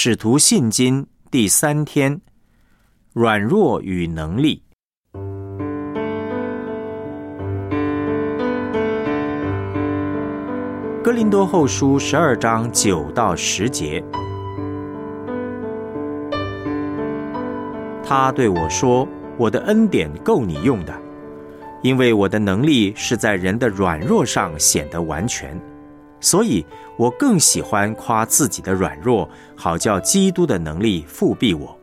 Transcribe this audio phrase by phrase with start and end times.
[0.00, 2.20] 使徒信经第三天，
[3.12, 4.62] 软弱与能力。
[11.02, 14.00] 哥林多后书十二章九到十节，
[18.04, 19.04] 他对我说
[19.36, 20.94] ：“我的恩典够你用的，
[21.82, 25.60] 因为我的能力是在人的软弱上显得完全。”
[26.20, 26.66] 所以，
[26.96, 31.78] 我更喜欢夸自己的软弱，好叫基督的能力复庇我。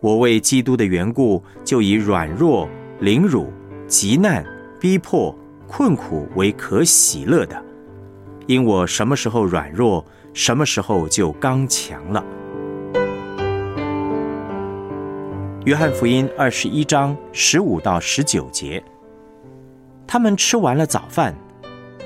[0.00, 2.68] 我为基督的缘故，就以软弱、
[3.00, 3.52] 凌辱、
[3.86, 4.44] 极难、
[4.80, 5.34] 逼迫、
[5.66, 7.62] 困苦为可喜乐的，
[8.46, 12.24] 因我什么时候软弱，什么时候就刚强了。
[15.64, 18.82] 约翰福音二十一章十五到十九节，
[20.06, 21.34] 他们吃完了早饭。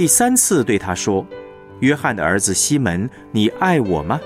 [0.00, 1.26] 第三次对他说
[1.80, 4.18] ：“约翰的儿子西门，你爱我吗？”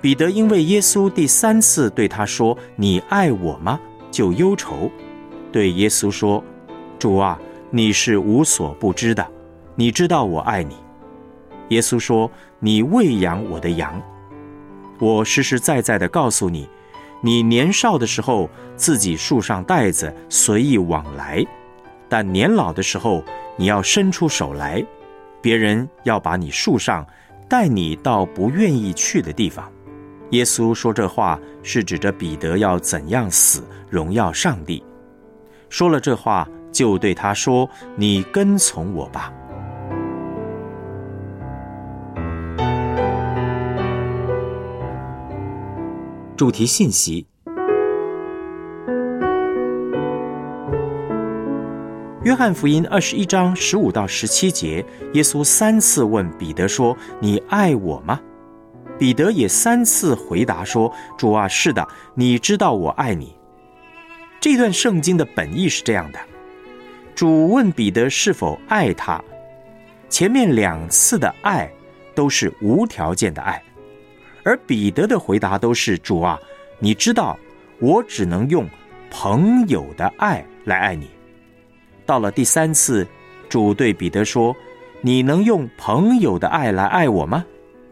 [0.00, 3.80] 彼得因为耶稣第三次对他说“你爱我吗”，
[4.12, 4.88] 就忧愁，
[5.50, 6.40] 对耶稣说
[7.00, 7.36] ：“主啊，
[7.72, 9.26] 你是无所不知的，
[9.74, 10.76] 你知道我爱你。”
[11.70, 14.00] 耶稣说：“你喂养我的羊。
[15.00, 16.68] 我实实在在的告诉你，
[17.20, 21.44] 你年少的时候自己束上带子随意往来，
[22.08, 23.22] 但年老的时候。”
[23.58, 24.84] 你要伸出手来，
[25.40, 27.06] 别人要把你束上，
[27.48, 29.72] 带你到不愿意去的地方。
[30.32, 34.84] 耶稣说这话是指着彼得要怎样死，荣耀上帝。
[35.70, 39.32] 说了这话，就对他说：“你跟从我吧。”
[46.36, 47.26] 主题信息。
[52.26, 58.20] 约翰福音二十一章十五到十七节，耶稣三次问彼得说：“你爱我吗？”
[58.98, 61.86] 彼得也三次回答说：“主啊，是的，
[62.16, 63.32] 你知道我爱你。”
[64.42, 66.18] 这段圣经的本意是这样的：
[67.14, 69.22] 主问彼得是否爱他，
[70.08, 71.70] 前面两次的爱
[72.12, 73.62] 都是无条件的爱，
[74.42, 76.36] 而彼得的回答都是：“主啊，
[76.80, 77.38] 你知道
[77.78, 78.68] 我只能用
[79.12, 81.08] 朋友的爱来爱你。”
[82.06, 83.06] 到了第三次，
[83.48, 84.56] 主对彼得说
[85.02, 87.44] ：“你能用朋友的爱来爱我吗？”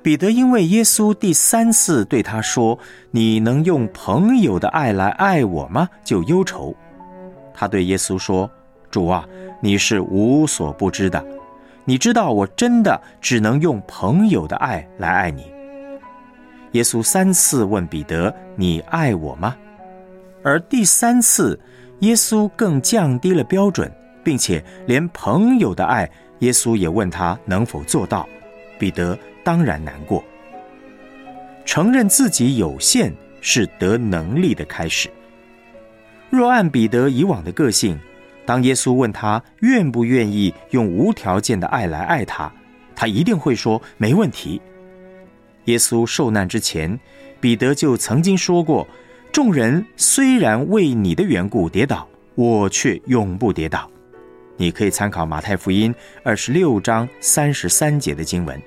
[0.03, 2.79] 彼得因为耶稣第三次对他说
[3.11, 6.75] ：“你能用朋友的爱来爱我吗？”就忧愁。
[7.55, 8.51] 他对耶稣说
[8.91, 9.27] ：“主啊，
[9.61, 11.25] 你是无所不知的，
[11.85, 15.51] 你知道我真的只能用朋友的爱来爱你。”
[16.73, 19.57] 耶稣三次问彼得：“你爱我吗？”
[20.45, 21.59] 而第三次，
[22.01, 23.91] 耶稣更降低了标准。
[24.25, 28.29] 并且连朋友的爱，耶稣也问他能否做到。
[28.77, 30.25] 彼得当然难过。
[31.65, 35.09] 承认自己有限是得能力的开始。
[36.29, 37.99] 若按彼得以往的个性，
[38.45, 42.53] 当耶稣问他愿不愿意用无条件的爱来爱他，
[42.97, 44.61] 他一定会说没问题。
[45.67, 46.99] 耶稣受难之前，
[47.41, 48.87] 彼得就曾经说过
[49.33, 53.89] ：“众人虽然为你的缘故跌倒，我却永不跌倒。”
[54.57, 58.61] 你可以参考马太福音二十六章三十三节的经文。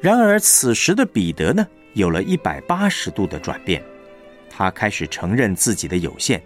[0.00, 3.82] 然而，此时的彼得呢，有了一百八十度的转变，
[4.50, 6.42] 他开始承认自己的有限。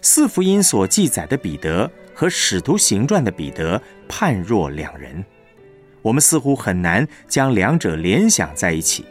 [0.00, 5.24] 四福音所记载的彼得和使徒行传的彼得判若两人，
[6.02, 9.04] 我们似乎很难将两者联想在一起。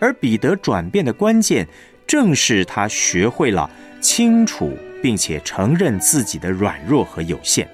[0.00, 1.68] 而彼得转变的关键，
[2.06, 3.68] 正是他学会了
[4.00, 4.76] 清楚。
[5.02, 7.68] 并且承认自己的软弱和有限。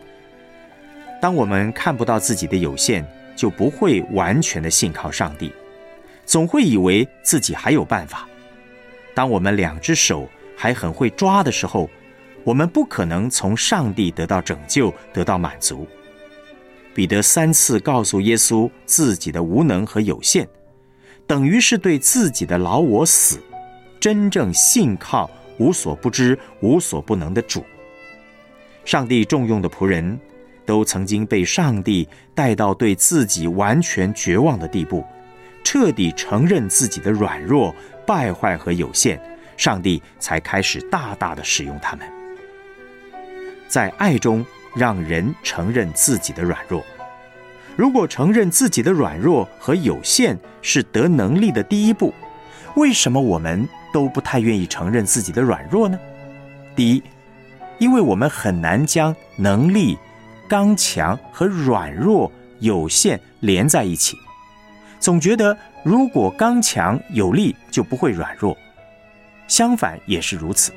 [1.20, 5.52] 当我们看不到自己的有限，就不会完全的信靠上帝，
[6.26, 8.28] 总会以为自己还有办法。
[9.14, 11.88] 当我们两只手还很会抓的时候，
[12.44, 15.86] 我们不可能从上帝得到拯救、得到满足。
[16.92, 20.46] 彼得三次告诉耶稣自己的无能和有限，
[21.26, 23.40] 等于是对自己的老我死，
[23.98, 25.30] 真正信靠。
[25.58, 27.64] 无所不知、无所不能的主，
[28.84, 30.18] 上帝重用的仆人，
[30.66, 35.04] 都曾经被上帝带到对自己完全绝望的地步，
[35.62, 37.74] 彻底承认自己的软弱，
[38.06, 39.20] 败坏和有限，
[39.56, 42.06] 上帝才开始大大的使用他们。
[43.68, 46.84] 在爱中，让人承认自己的软弱。
[47.76, 52.14] 如果承认自己的软弱和有限是得能力的第一步，
[52.76, 55.96] 为什么我们都不太愿意承认自己的软弱呢？
[56.74, 57.02] 第一，
[57.78, 59.96] 因为我们很难将能力、
[60.48, 64.16] 刚强和软弱、有限连在一起，
[64.98, 68.56] 总觉得如果刚强有力就不会软弱，
[69.46, 70.72] 相反也是如此。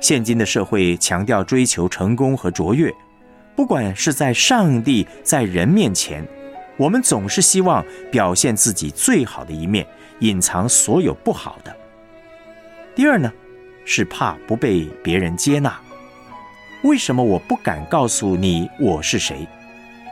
[0.00, 2.90] 现今的社会强调追求成功和卓越。
[3.54, 6.26] 不管是在上帝在人面前，
[6.78, 9.86] 我们总是希望表现自己最好的一面，
[10.20, 11.76] 隐藏所有不好的。
[12.94, 13.32] 第二呢，
[13.86, 15.74] 是怕不被别人接纳。
[16.82, 19.48] 为什么我不敢告诉你我是谁？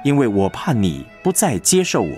[0.02, 2.16] 因为我怕你不再接受我。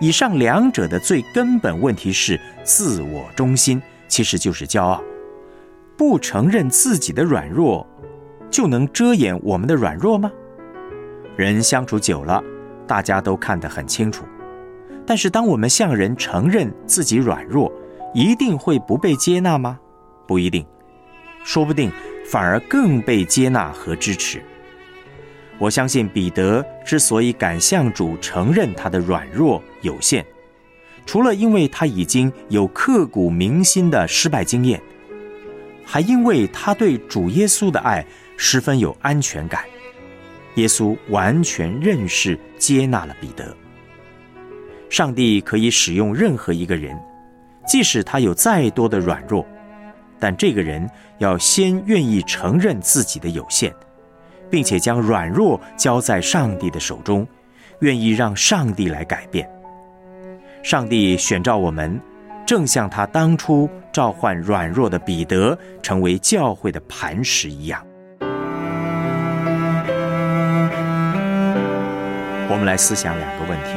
[0.00, 5.02] 以上两者的最根本问题是自我中心，其实就是骄傲，
[5.96, 7.86] 不承认自己的软弱。
[8.48, 10.30] 就能遮掩我们的软弱吗？
[11.36, 12.40] 人相处久了，
[12.86, 14.24] 大家都看得很清楚。
[15.06, 17.72] 但是，当我们向人承认自己软弱，
[18.14, 19.78] 一定会不被接纳吗？
[20.26, 20.64] 不一定，
[21.44, 21.90] 说不定
[22.26, 24.42] 反而更被接纳和支持。
[25.58, 30.24] 我相信彼得之所以敢向主承认他的软弱有限，
[31.06, 34.80] 除了因为他已经有刻骨铭心的失败经验，
[35.84, 38.04] 还因为他对主耶稣的爱。
[38.38, 39.62] 十分有安全感，
[40.56, 43.56] 耶稣完全认识、接纳了彼得。
[44.90, 46.98] 上帝可以使用任何一个人，
[47.66, 49.46] 即使他有再多的软弱，
[50.18, 50.88] 但这个人
[51.18, 53.72] 要先愿意承认自己的有限，
[54.50, 57.26] 并且将软弱交在上帝的手中，
[57.80, 59.48] 愿意让上帝来改变。
[60.62, 62.00] 上帝选召我们，
[62.46, 67.84] 正像他当初召唤软弱的彼得成为教会的磐石一样。
[72.48, 73.70] 我们来思想两个问题：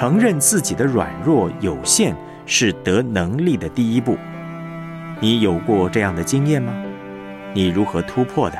[0.00, 2.14] 承认自己的软弱有限
[2.46, 4.16] 是得能力的第一步。
[5.18, 6.72] 你有过这样的经验吗？
[7.52, 8.56] 你如何突破的？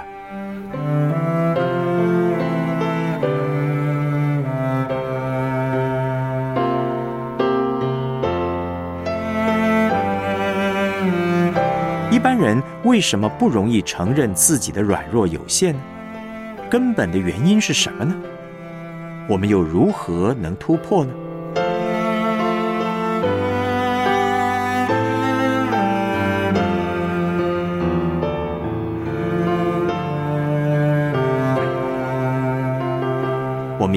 [12.11, 15.81] 一般人为什么不容易承认自己的软弱有限呢？
[16.69, 18.13] 根本的原因是什么呢？
[19.29, 21.13] 我们又如何能突破呢？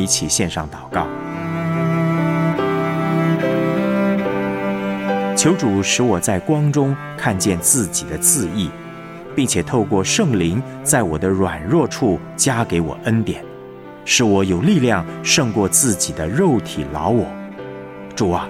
[0.02, 1.08] 一起献上祷告。
[5.36, 8.70] 求主使我在光中看见自己的自义，
[9.36, 13.44] 并且透过圣灵在我的软弱处加给我恩典，
[14.06, 17.26] 使我有力量胜过自己的肉体老我。
[18.16, 18.48] 主啊，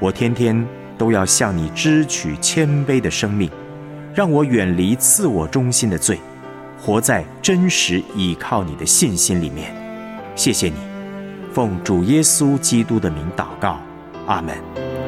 [0.00, 0.66] 我天天
[0.98, 3.48] 都要向你支取谦卑的生命，
[4.12, 6.18] 让我远离自我中心的罪，
[6.80, 9.83] 活在真实倚靠你的信心里面。
[10.36, 10.74] 谢谢你，
[11.52, 13.78] 奉主耶稣基督的名祷告，
[14.26, 15.03] 阿门。